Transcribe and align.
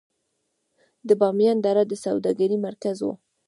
د 1.07 1.09
بامیان 1.21 1.57
دره 1.65 1.83
د 1.87 1.93
سوداګرۍ 2.03 2.57
مرکز 2.67 2.97
و 3.01 3.07